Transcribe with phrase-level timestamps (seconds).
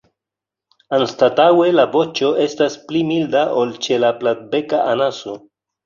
[0.97, 5.43] Anstataŭe la voĉo estas pli milda ol ĉe la Platbeka anaso.